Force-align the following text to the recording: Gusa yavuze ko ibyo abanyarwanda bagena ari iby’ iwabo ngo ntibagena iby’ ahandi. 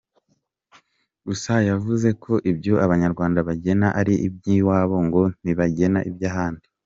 Gusa 1.25 1.53
yavuze 1.69 2.07
ko 2.23 2.33
ibyo 2.51 2.73
abanyarwanda 2.85 3.39
bagena 3.47 3.87
ari 3.99 4.13
iby’ 4.27 4.43
iwabo 4.57 4.97
ngo 5.05 5.21
ntibagena 5.41 5.99
iby’ 6.09 6.25
ahandi. 6.31 6.67